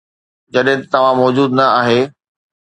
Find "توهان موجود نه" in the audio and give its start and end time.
0.93-1.65